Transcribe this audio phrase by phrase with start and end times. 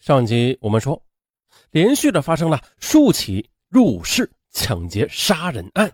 [0.00, 1.00] 上集我们说，
[1.72, 5.92] 连续的发生了数起入室抢劫杀人案。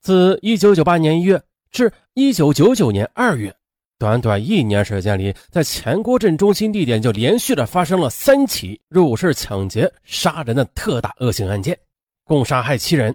[0.00, 3.56] 自1998年1月至1999年2月，
[3.98, 11.78] 短短一年时间里，在前郭镇中心地点就连续的发生了三起入室抢劫杀人的特大恶性案件，
[12.24, 13.14] 共杀害七人。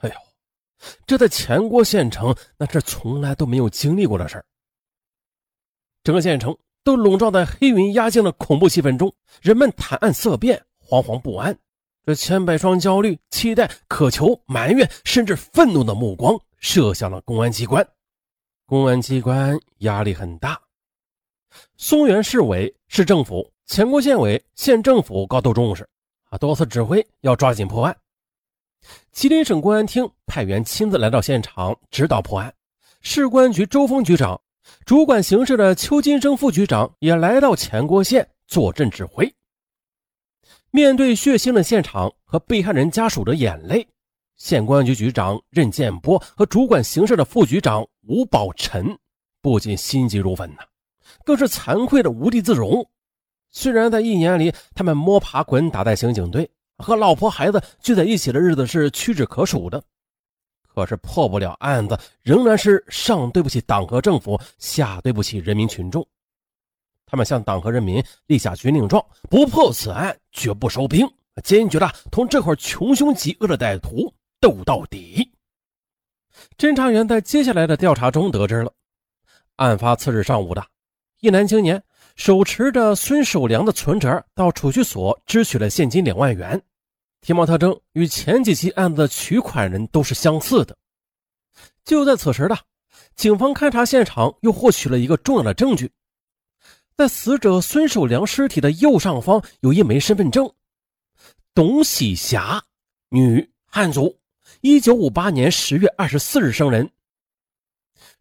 [0.00, 0.14] 哎呦，
[1.06, 4.44] 这在前郭县城那是从来都没有经历过的事儿。
[6.04, 6.54] 整个县城。
[6.86, 9.12] 都笼罩在黑云压境的恐怖气氛中，
[9.42, 11.58] 人们谈案色变，惶惶不安。
[12.04, 17.84] 这千百双焦虑、期待、渴求、埋怨，甚至愤怒的目光射向了公安机关。
[18.66, 20.56] 公安机关压力很大。
[21.76, 25.84] 松原市委、市政府、前郭县委、县政府高度重视，
[26.30, 27.96] 啊，多次指挥要抓紧破案。
[29.10, 32.54] 吉林省公安厅派员亲自来到现场指导破案。
[33.00, 34.40] 市公安局周峰局长。
[34.86, 39.34] 主管刑事的邱金生副局长也来到前郭县坐镇指挥。
[40.70, 43.84] 面对血腥的现场和被害人家属的眼泪，
[44.36, 48.96] 县公安局局长任建波和主管刑事的副局长吴宝臣
[49.42, 50.58] 不仅心急如焚呐，
[51.24, 52.88] 更是惭愧的无地自容。
[53.50, 59.82] 虽然在一年里，他们摸爬滚打在刑警队，和老婆孩子聚在一起的日子是屈指可数的。
[60.76, 66.06] 可是破不了案子，仍然是上对不起党和政府，下对不起人民群众。
[67.06, 71.08] 他们向党和人民立下军令状：不破此案，绝不收兵，
[71.42, 75.32] 坚决的同这伙穷凶极恶的歹徒斗到底。
[76.58, 78.70] 侦查员在接下来的调查中得知了，
[79.54, 80.62] 案发次日上午的
[81.20, 81.82] 一男青年
[82.16, 86.62] 手持着孙守良的存折到储蓄所支取了现金两万元。
[87.26, 90.78] 体貌特征与前几起案子的取款人都是相似的。
[91.84, 92.56] 就在此时的，
[93.16, 95.90] 警方勘查现场又获取了一个重要的证据，
[96.96, 100.48] 在死者孙守良尸体的右上方有一枚身份证，
[101.52, 102.62] 董喜霞，
[103.08, 104.16] 女，汉族，
[104.60, 106.88] 一九五八年十月二十四日生人。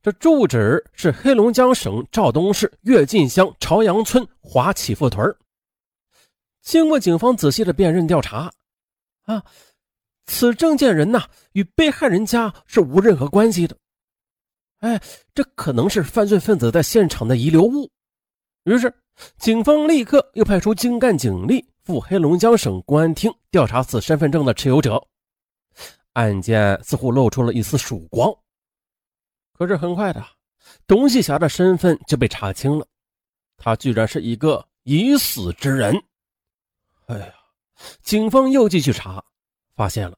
[0.01, 5.35] 这住址是黑龙江省肇东市跃进乡朝阳村华启富屯
[6.63, 8.51] 经过警方仔细的辨认调查。
[9.25, 9.43] 啊，
[10.25, 13.77] 此证件人呐，与被害人家是无任何关系的。
[14.79, 15.01] 哎，
[15.33, 17.89] 这可能是犯罪分子在现场的遗留物。
[18.63, 18.93] 于是，
[19.37, 25.01] 警方立刻又派出精干警力赴黑龙江省公安厅调查此身份证的持有者。
[26.13, 28.31] 案件似乎露出了一丝曙光。
[29.53, 30.25] 可是很快的，
[30.85, 32.85] 董喜霞的身份就被查清了，
[33.57, 35.95] 她居然是一个已死之人。
[37.07, 37.33] 哎呀！
[38.01, 39.23] 警方又继续查，
[39.75, 40.17] 发现了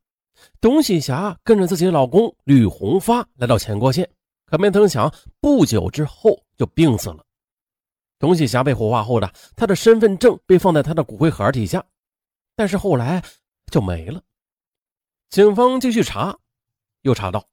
[0.61, 4.09] 董喜霞跟着自己老公吕红发来到前郭县，
[4.45, 7.23] 可没成想不久之后就病死了。
[8.19, 11.83] 董喜霞被火化后的，她的身份证被放在她的骨灰盒底下，
[12.55, 13.23] 但是后来
[13.71, 14.21] 就没了。
[15.29, 16.37] 警方继续查，
[17.01, 17.45] 又查到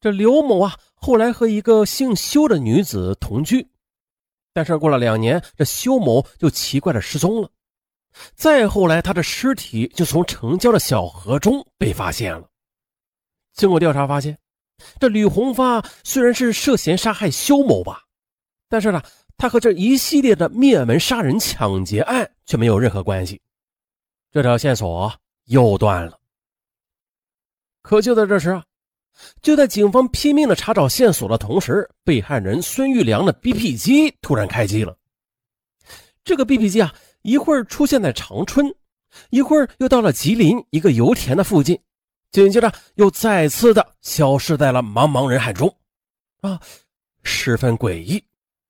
[0.00, 3.68] 这刘某啊，后来和一个姓修的女子同居，
[4.52, 7.50] 但是过了两年，这修某就奇怪的失踪了。
[8.34, 12.48] 再后来，他的尸体就从城郊的小河中被发现了。
[13.54, 14.38] 经过调查发现，
[15.00, 18.04] 这吕红发虽然是涉嫌杀害肖某吧，
[18.68, 19.02] 但是呢，
[19.36, 23.40] 他和这一系列的灭门杀人抢劫案却没有任何关系。
[24.30, 25.12] 这条线索
[25.46, 26.18] 又断了。
[27.82, 28.64] 可就在这时啊，
[29.42, 34.96] 就在警方拼命的查找线索的同时，被害人孙玉良的 BP 机突然开机了。
[36.22, 36.94] 这个 BP 机啊。
[37.24, 38.74] 一会儿出现在长春，
[39.30, 41.80] 一会儿又到了吉林一个油田的附近，
[42.30, 45.74] 紧接着又再次的消失在了茫茫人海中，
[46.42, 46.60] 啊，
[47.22, 48.22] 十分诡异，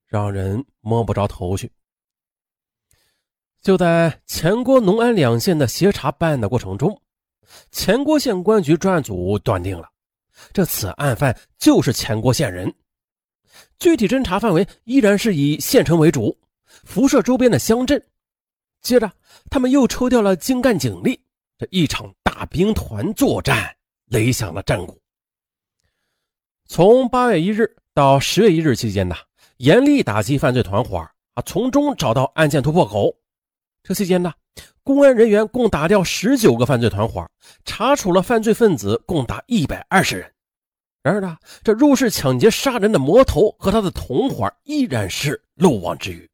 [0.07, 1.69] 让人摸不着头绪。
[3.61, 7.03] 就在前郭农安两县的协查办案的过程中，
[7.73, 9.91] 前郭县公安局专案组断定了，
[10.53, 12.73] 这此案犯就是前郭县人，
[13.81, 16.39] 具体侦查范围依然是以县城为主，
[16.85, 18.01] 辐射周边的乡镇。
[18.85, 19.11] 接着，
[19.51, 21.19] 他们又抽调了精干警力，
[21.57, 23.75] 这一场大兵团作战
[24.11, 25.01] 擂响了战鼓。
[26.67, 29.17] 从八月一日到十月一日期间呢，
[29.57, 30.99] 严厉打击犯罪团伙
[31.33, 33.17] 啊，从中找到案件突破口。
[33.83, 34.35] 这期间呢，
[34.83, 37.27] 公安人员共打掉十九个犯罪团伙，
[37.65, 40.31] 查处了犯罪分子共达一百二十人。
[41.03, 46.29] 然而呢，这入室抢劫杀人的魔头和他的同伙依然是漏网之鱼。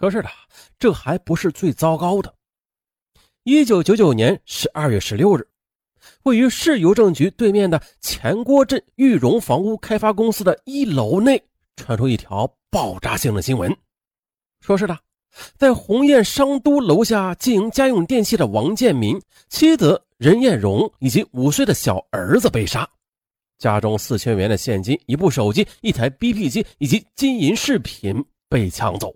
[0.00, 0.30] 可是的，
[0.78, 2.34] 这还不是最糟糕的。
[3.42, 5.46] 一九九九年十二月十六日，
[6.22, 11.42] 位于市邮政局对面的前郭镇玉荣房屋开发公司的一楼内
[11.76, 13.76] 传出一条爆炸性的新闻，
[14.62, 14.98] 说是的，
[15.58, 19.20] 在鸿雁商都楼下经营家用电器的王建民、
[19.50, 22.88] 妻子任艳荣以及五岁的小儿子被杀，
[23.58, 29.14] 家中四千元的现金、一部手机、一台 BP 机以及金银饰品被抢走。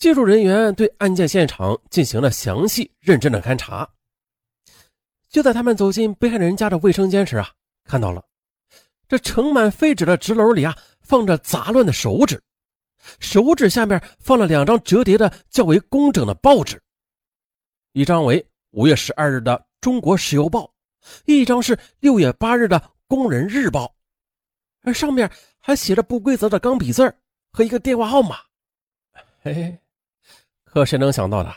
[0.00, 3.86] 技术人员对案件现场进行了详细认真的勘查。
[5.28, 7.50] 就在他们走进被害人家的卫生间时啊，
[7.84, 8.24] 看到了
[9.06, 12.42] 这盛满废纸的纸篓里啊，放着杂乱的手纸。
[13.18, 16.82] 手指下面放了两张折叠的较为工整的报纸，
[17.92, 20.64] 一张为五月十二日的《中国石油报》，
[21.26, 23.84] 一张是六月八日的《工人日报》，
[24.82, 27.14] 而上面还写着不规则的钢笔字
[27.52, 28.38] 和一个电话号码。
[29.42, 29.78] 嘿嘿，
[30.72, 31.52] 可谁能想到的，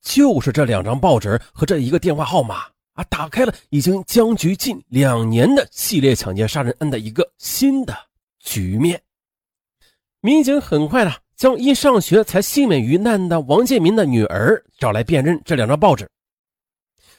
[0.00, 2.64] 就是这两张报纸和这一个电话号码
[2.94, 7.94] 啊，打开了已经僵局近两年的系列抢劫杀人案的一个新的
[8.40, 9.00] 局面。
[10.20, 16.08] 民警很快的将因上学才幸免于难的王建民的女儿找来辨认这两张报纸。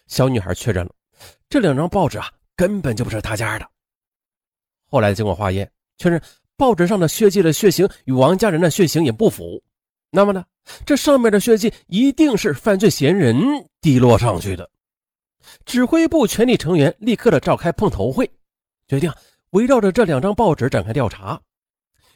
[0.07, 0.91] 小女孩确认了，
[1.47, 3.69] 这两张报纸啊根本就不是她家的。
[4.89, 6.19] 后来经过化验，确认
[6.55, 9.61] 报纸上的血迹的血型与王家人的血型也不符。
[10.17, 10.43] 那么呢，
[10.83, 13.37] 这上面的血迹一定是犯罪嫌疑人
[13.79, 14.67] 滴落上去的。
[15.63, 18.27] 指挥部全体成员立刻的召开碰头会，
[18.87, 19.13] 决定
[19.51, 21.39] 围绕着这两张报纸展开调查。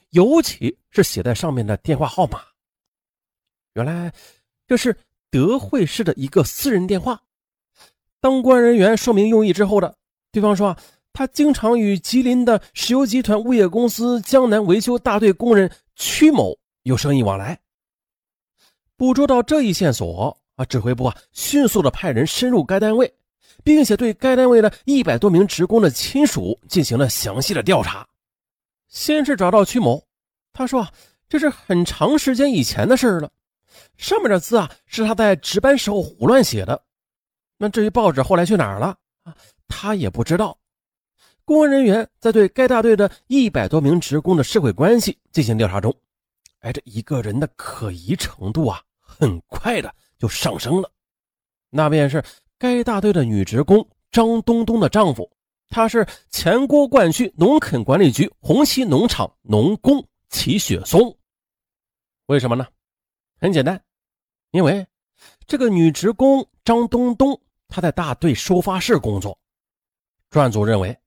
[0.10, 2.42] 尤其是写在上面的电话号码，
[3.76, 4.12] 原来
[4.66, 4.98] 这是
[5.30, 7.22] 德惠市的一个私人电话。
[8.20, 9.96] 当官人员说明用意之后的
[10.32, 10.80] 对方说啊，
[11.14, 17.61] 他经常与吉林的石油集团物业公司江南维修大队工人曲某有生意往来。
[19.02, 23.12] 捕捉到这一线索啊，指挥部啊迅速的派人深入该单位，
[23.64, 28.08] 并且对该单位的一百多名职工的亲属进行了详细的调查。
[28.90, 30.06] 先是找到曲某，
[30.54, 30.88] 他说
[31.28, 33.32] ：“这是很长时间以前的事了，
[33.98, 36.80] 上面的字啊是他在值班时候胡乱写的。
[37.58, 39.36] 那至于报纸后来去哪儿了啊，
[39.68, 40.56] 他也不知道。”
[41.44, 45.92] 公安人员在对该大队的一百多名职工的社会关系进行调查中，
[46.60, 48.80] 哎，这一个人的可疑程度啊，
[49.22, 50.92] 很快的就上升了。
[51.70, 52.24] 那便是
[52.58, 55.32] 该大队的女职工张东东的丈夫。
[55.70, 61.18] 他是前郭灌区农垦管理局红旗农场农工齐雪松，
[62.26, 62.68] 为什么呢？
[63.40, 63.82] 很简单，
[64.50, 64.86] 因为
[65.48, 67.40] 这个女职工张东东
[67.70, 69.40] 她在大队收发室工作，
[70.30, 70.98] 专案组认为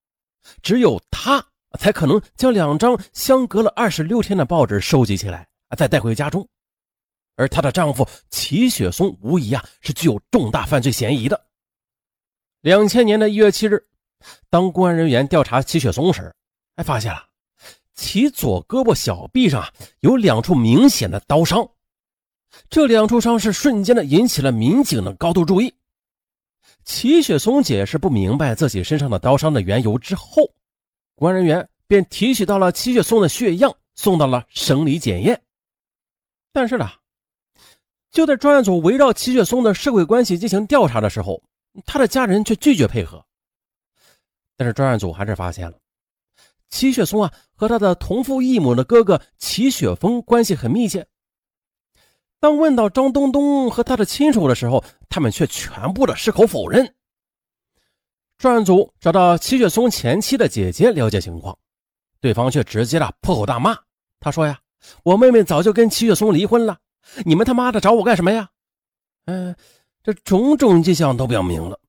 [0.63, 1.45] 只有她
[1.79, 5.47] 才可能将两张相隔了二十六天的报纸收集起来，
[5.77, 6.49] 再带回家中，
[7.37, 11.47] 而她的丈夫齐雪松无疑啊是具有重大犯罪嫌疑的。
[12.61, 13.87] 两千年的一月七日。
[14.49, 16.35] 当公安人员调查齐雪松时，
[16.75, 17.27] 还发现了
[17.95, 19.71] 其左胳膊小臂上
[20.01, 21.69] 有两处明显的刀伤，
[22.71, 25.75] 这两处伤势瞬间的引起了民警的高度注意。
[26.87, 30.51] 齐雪松解释不明白自己身上的刀伤的缘由之后，
[31.15, 35.43] 公安人员便提取到了齐雪松的血样，送到了省里检验。
[36.51, 36.91] 但是呢，
[38.15, 41.43] 就在专案组围绕齐雪松的社会关系进行调查的时候，
[41.85, 43.23] 他的家人却拒绝配合。
[44.57, 45.77] 但是专案组还是发现了
[46.71, 51.05] 齐雪松啊和他的同父异母的哥哥齐雪峰关系很密切。
[52.39, 56.95] 当问到张东东和他的亲属的时候，他们却全部的矢口否认。
[58.39, 61.59] 专案组找到齐雪松前妻的姐姐了解情况，
[62.21, 63.77] 对方却直接的破口大骂。
[64.21, 64.61] 他说呀
[65.03, 66.79] ：“我妹妹早就跟齐雪松离婚了，
[67.25, 68.51] 你们他妈的找我干什么呀？”
[69.27, 69.55] 嗯，
[70.03, 71.81] 这种种迹象都表明了。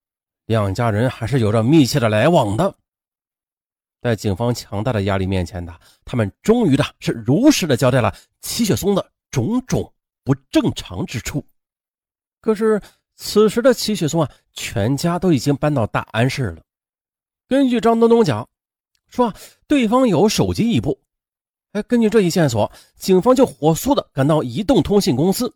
[0.45, 2.75] 两家人还是有着密切的来往的，
[4.01, 9.91] 在警方强大的压力面前呢，他们终于的是如实的交代了齐雪松的种种
[10.24, 11.43] 不正常之处。
[12.39, 12.79] 可是
[13.15, 16.62] 此时的齐雪松啊，全家都已经搬到大安市了。
[17.48, 18.48] 根据张东东讲，
[19.07, 19.34] 说
[19.67, 21.00] 对方有手机一部，
[21.75, 25.53] 哎，根据这一线索，警方就火速的赶到移动通信公司，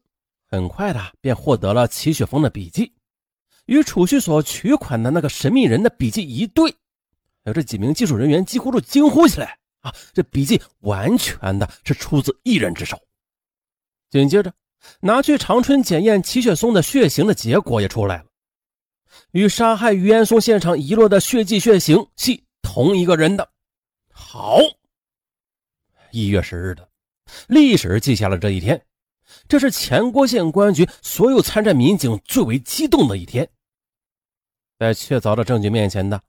[0.49, 2.91] 很快的便获得了齐雪峰的笔记。
[3.67, 9.95] 与储蓄所取款的那个神秘人的笔记一对，还有这几名技术人员几乎都惊呼起来啊！
[10.11, 12.99] 这笔记完全的是出自一人之手。
[14.09, 14.51] 紧接着，
[14.99, 18.25] 拿去长春检验齐雪松的血型的结果也出来了，
[19.31, 23.49] 与杀害于岩松现场遗落的血迹血型系同一个人的。
[24.11, 24.57] 好，
[26.11, 26.87] 一月十日的
[27.47, 28.81] 历史记下了这一天，
[29.47, 33.47] 这是前郭县公安局所有参战民警最为激动的一天。
[34.77, 36.21] 在确凿的证据面前的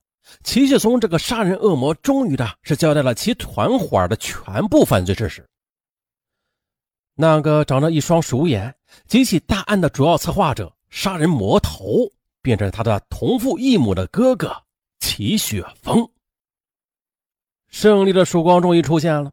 [0.42, 5.46] 齐雪松这个杀人恶魔，终于的是交代了其团伙的全部犯罪事实。
[7.14, 8.75] 那个长着一双鼠眼、
[9.06, 12.10] 几起大案的主要策划者、杀人魔头，
[12.42, 14.54] 变成他的同父异母的哥哥
[14.99, 16.08] 齐雪峰。
[17.68, 19.30] 胜利的曙光终于出现了。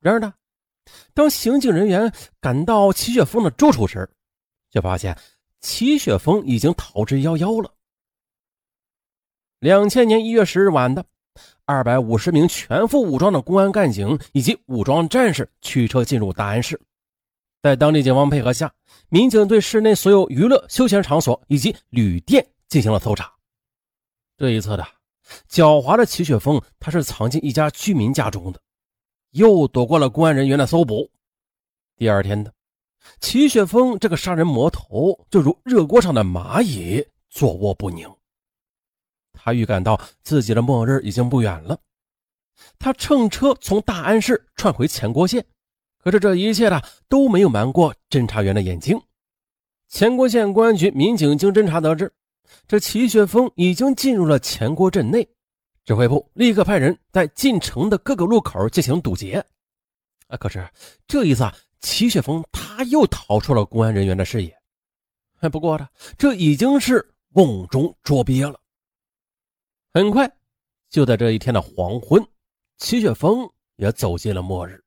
[0.00, 0.32] 然而呢，
[1.14, 4.08] 当刑警人员赶到齐雪峰的住处时，
[4.70, 5.16] 却发现
[5.60, 7.72] 齐雪峰已经逃之夭夭了。
[9.58, 11.04] 两千年一月十日晚的，
[11.66, 16.80] 二百五十名全副武装的公安干警以及武装战士驱车进入大安市，
[17.62, 18.72] 在当地警方配合下，
[19.10, 23.30] 民警对市内所有娱乐休闲场所以及旅店进行了搜查。
[24.38, 24.82] 这一次的
[25.50, 28.60] 狡猾的齐雪峰，他是藏进一家居民家中的，
[29.32, 31.10] 又躲过了公安人员的搜捕。
[31.96, 32.52] 第二天的，
[33.20, 38.08] 齐雪峰这个杀人魔头就如热锅上的蚂蚁，坐卧不宁。
[39.32, 41.78] 他预感到自己的末日已经不远了，
[42.78, 45.44] 他乘车从大安市窜回前郭县，
[46.02, 49.00] 可是这一切呢都没有瞒过侦查员的眼睛。
[49.88, 52.12] 前郭县公安局民警经侦查得知，
[52.68, 55.26] 这齐雪峰已经进入了前郭镇内，
[55.84, 59.44] 指挥部立刻派人在进城的各个路口进行堵截。
[60.28, 60.68] 啊，可是
[61.06, 64.56] 这一次啊，齐雪峰他又逃出了公安人员的视野。
[65.40, 68.60] 哎不过呢，这已经是瓮中捉鳖了。
[69.92, 70.30] 很快，
[70.88, 72.24] 就在这一天的黄昏，
[72.78, 74.80] 齐雪峰也走进了末日。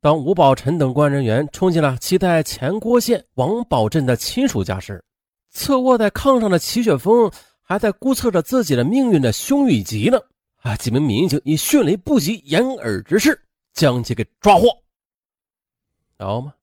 [0.00, 5.02] 当吴宝臣等公安人员冲进了期待前郭县王宝镇的亲属家时，
[5.50, 7.28] 侧卧在炕上的齐雪峰
[7.68, 10.18] 还在估测着自己的命运的凶与吉呢。
[10.62, 10.74] 啊！
[10.74, 13.38] 几名民警以迅雷不及掩耳之势
[13.74, 14.66] 将其给抓获。
[16.16, 16.54] 然后吗？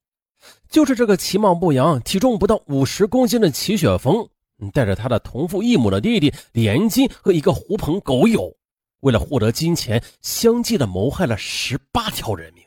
[0.68, 4.28] 就是这个其貌不扬、体重不到五十公斤的齐雪峰。
[4.74, 8.56] 带着他的同父异母的弟弟连金和一个狐朋狗友，
[9.02, 12.64] 为了获得金钱，相继的谋害了十八条人命。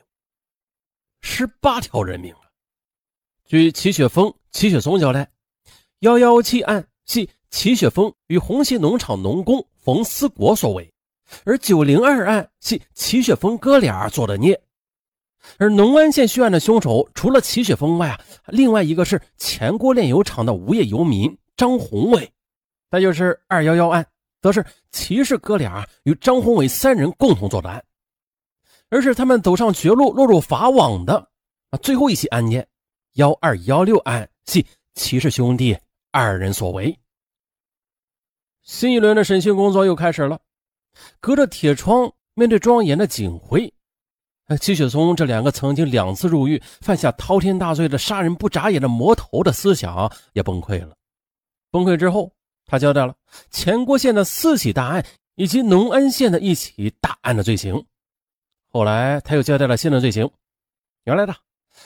[1.21, 2.41] 十八条人命啊！
[3.45, 5.31] 据齐雪峰、齐雪松交代，
[5.99, 10.91] 幺幺七案系齐雪峰与红旗农场农工冯思国所为，
[11.45, 14.59] 而九零二案系齐雪峰哥俩做的孽。
[15.57, 21.35] 而农安县血案的凶手，除了齐雪峰外啊，另外一个是前郭炼油厂的无业游民。
[21.57, 22.31] 张宏伟，
[22.89, 24.05] 再就是二幺幺案，
[24.41, 27.83] 则是齐氏哥俩与张宏伟三人共同作案，
[28.89, 31.15] 而是他们走上绝路、落入法网的
[31.71, 32.65] 啊最后一起案件
[33.15, 35.77] 幺二幺六案，系齐氏兄弟
[36.11, 36.97] 二人所为。
[38.69, 40.39] 新一轮的审讯工作又开始了，
[41.19, 43.73] 隔着铁窗，面对庄严的警徽，
[44.61, 50.95] 齐雪松这两个曾经两次入狱、犯下滔天大罪的杀人不眨眼的魔头的思想也崩溃了。
[51.71, 52.31] 崩溃之后，
[52.67, 53.15] 他交代了
[53.49, 57.83] 前郭县的四起大案以及农安县的一起大案的罪行。
[58.71, 60.29] 后来，他又交代了新的罪行。
[61.05, 61.35] 原来的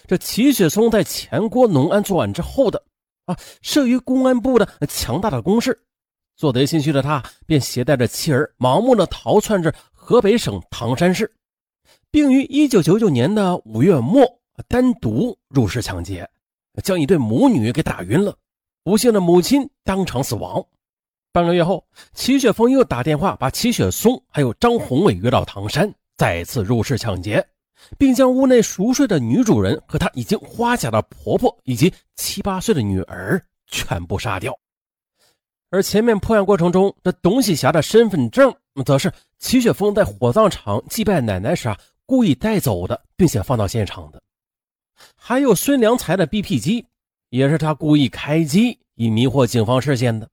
[0.06, 2.84] 这齐雪松在前郭农安作案之后的
[3.24, 5.82] 啊，慑于公安部的强大的攻势，
[6.36, 11.32] 做贼心虚的他便携带着妻儿，盲目的逃窜至河北省唐山市，
[12.12, 14.25] 并于一九九九年的五月末
[14.68, 16.30] 单独入室抢劫，
[16.84, 18.36] 将一对母女给打晕了。
[18.84, 20.63] 不幸的母亲当场死亡。
[21.32, 27.48] 半个月后，齐雪峰又打电话把齐雪松还有张宏伟约到唐山，再次入室抢劫，
[27.98, 34.54] 并将屋内熟睡的女主人和她已经花甲的婆婆以及七八岁的女儿全部杀掉。
[35.74, 41.75] 而前面破案过程中，这董喜霞的身份证，则是齐雪峰在火葬场祭拜奶奶时啊
[42.06, 44.22] 故意带走的，并且放到现场的。
[45.15, 46.86] 还有孙良才的 BP 机。
[47.30, 50.30] 也是他故意开机以迷惑警方视线的。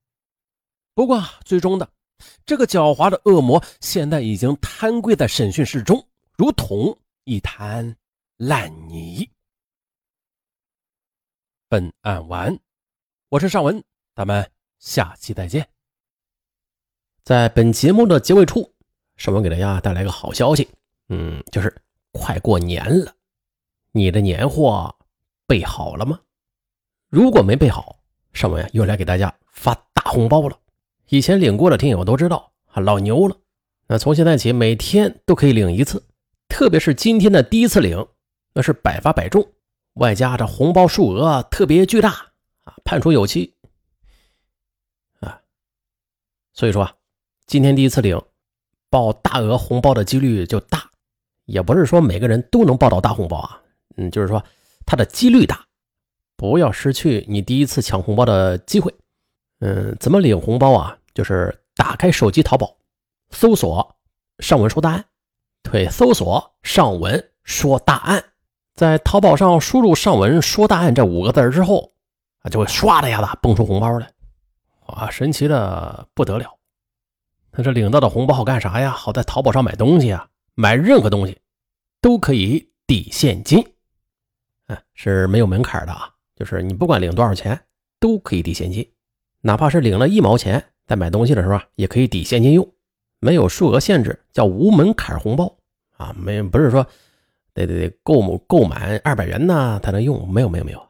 [0.92, 1.88] 不过，最终的
[2.44, 6.06] 这个狡猾的恶魔现在已经瘫跪在审讯室中，
[6.36, 6.94] 如同
[7.24, 7.96] 一滩
[8.36, 9.26] 烂泥。
[11.70, 12.58] 本案完，
[13.30, 13.82] 我是尚文，
[14.14, 15.68] 咱们下期再见。
[17.22, 18.72] 在本节目的结尾处，
[19.16, 20.68] 尚文给大家带来个好消息，
[21.10, 21.72] 嗯，就是
[22.10, 23.14] 快过年了，
[23.92, 24.92] 你的年货
[25.46, 26.18] 备好了吗？
[27.08, 28.00] 如果没备好，
[28.32, 30.58] 上文又来给大家发大红包了。
[31.08, 33.36] 以前领过的听友都知道，老牛了。
[33.86, 36.02] 那从现在起，每天都可以领一次，
[36.48, 38.06] 特别是今天的第一次领，
[38.54, 39.46] 那是百发百中，
[39.94, 42.10] 外加这红包数额特别巨大
[42.64, 43.54] 啊，判处有期。
[46.60, 46.92] 所以说啊，
[47.46, 48.20] 今天第一次领，
[48.90, 50.90] 报大额红包的几率就大，
[51.46, 53.62] 也不是说每个人都能报到大红包啊，
[53.96, 54.44] 嗯，就是说
[54.84, 55.64] 它的几率大。
[56.36, 58.94] 不要失去你第一次抢红包的机会。
[59.60, 60.98] 嗯，怎么领红包啊？
[61.14, 62.76] 就是打开手机淘宝，
[63.30, 63.96] 搜索
[64.40, 65.06] “上文说答案”，
[65.64, 68.22] 对，搜索“上文说答案”，
[68.76, 71.94] 在淘宝上输入“上文说答案”这五个字之后，
[72.40, 74.12] 啊，就会唰的一下子蹦出红包来，
[74.90, 76.58] 啊，神奇的不得了。
[77.52, 78.90] 那这领到的红包好干啥呀？
[78.90, 81.38] 好在淘宝上买东西啊，买任何东西
[82.00, 83.64] 都可以抵现金，
[84.66, 87.60] 哎，是没有门槛的啊，就是你不管领多少钱
[87.98, 88.88] 都可以抵现金，
[89.40, 92.72] 哪怕是领了一毛钱，在买东西的时候，也可以抵现金用，
[93.18, 95.56] 没有数额限制，叫无门槛红包
[95.96, 96.86] 啊，没不是说。
[97.52, 100.80] 得得得，购购满二百元呢才能用，没有没有没有，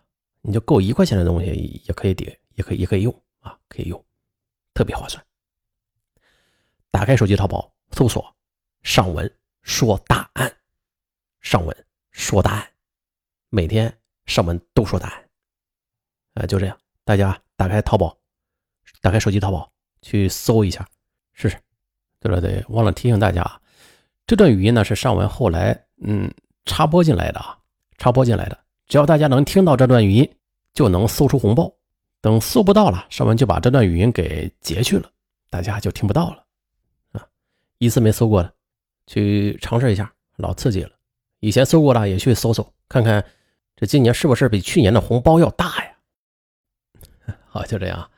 [0.42, 4.04] 你就够一块钱的东西也可以抵，也可以也可以用啊，可以用，
[4.73, 5.25] 特别划算。
[6.90, 8.35] 打开手机淘宝，搜索
[8.82, 9.30] “上文
[9.62, 10.52] 说答案”，
[11.40, 12.70] 上文说答案，
[13.49, 13.92] 每天
[14.26, 15.28] 上文都说答案，
[16.35, 18.16] 啊，就这样，大家打开淘宝，
[19.00, 19.70] 打开手机淘宝
[20.02, 20.87] 去搜一下
[21.32, 21.59] 试试。
[22.18, 23.61] 对了对，忘了提醒大家，
[24.26, 26.32] 这段语音呢是上文后来嗯。
[26.66, 27.59] 插播进来的啊，
[27.97, 30.37] 插播进来的，只要大家能听到这段语音，
[30.75, 31.73] 就能搜出红包。
[32.20, 35.10] 等搜不到了，上文就把这段语音给截去了，
[35.48, 36.44] 大家就听不到了。
[37.12, 37.26] 啊，
[37.78, 38.52] 一次没搜过的，
[39.06, 40.90] 去尝试一下，老刺激了。
[41.40, 43.24] 以前搜过的也去搜搜，看看
[43.74, 47.34] 这今年是不是比去年的红包要大呀？
[47.48, 48.10] 好，就这样，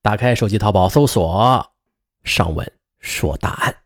[0.00, 1.72] 打开手机淘宝搜索
[2.24, 3.76] “上文说大案”。